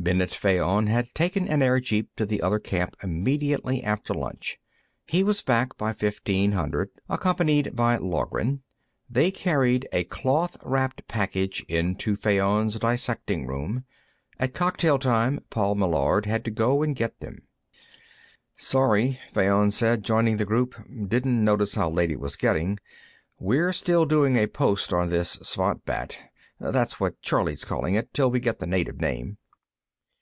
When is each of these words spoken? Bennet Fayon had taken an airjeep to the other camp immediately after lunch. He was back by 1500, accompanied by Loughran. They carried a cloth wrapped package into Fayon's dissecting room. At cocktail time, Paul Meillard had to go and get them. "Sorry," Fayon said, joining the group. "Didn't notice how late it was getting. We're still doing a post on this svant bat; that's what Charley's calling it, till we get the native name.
Bennet 0.00 0.30
Fayon 0.30 0.86
had 0.86 1.12
taken 1.12 1.48
an 1.48 1.58
airjeep 1.60 2.06
to 2.16 2.24
the 2.24 2.40
other 2.40 2.60
camp 2.60 2.96
immediately 3.02 3.82
after 3.82 4.14
lunch. 4.14 4.56
He 5.04 5.24
was 5.24 5.42
back 5.42 5.76
by 5.76 5.86
1500, 5.88 6.90
accompanied 7.08 7.74
by 7.74 7.96
Loughran. 7.98 8.62
They 9.10 9.32
carried 9.32 9.88
a 9.92 10.04
cloth 10.04 10.56
wrapped 10.64 11.08
package 11.08 11.64
into 11.68 12.14
Fayon's 12.14 12.78
dissecting 12.78 13.48
room. 13.48 13.84
At 14.38 14.54
cocktail 14.54 15.00
time, 15.00 15.40
Paul 15.50 15.74
Meillard 15.74 16.26
had 16.26 16.44
to 16.44 16.52
go 16.52 16.80
and 16.84 16.94
get 16.94 17.18
them. 17.18 17.42
"Sorry," 18.56 19.18
Fayon 19.34 19.72
said, 19.72 20.04
joining 20.04 20.36
the 20.36 20.44
group. 20.46 20.76
"Didn't 21.08 21.44
notice 21.44 21.74
how 21.74 21.90
late 21.90 22.12
it 22.12 22.20
was 22.20 22.36
getting. 22.36 22.78
We're 23.40 23.72
still 23.72 24.06
doing 24.06 24.36
a 24.36 24.46
post 24.46 24.92
on 24.92 25.08
this 25.08 25.32
svant 25.42 25.84
bat; 25.84 26.16
that's 26.60 27.00
what 27.00 27.20
Charley's 27.20 27.64
calling 27.64 27.96
it, 27.96 28.14
till 28.14 28.30
we 28.30 28.38
get 28.38 28.60
the 28.60 28.66
native 28.68 29.00
name. 29.00 29.38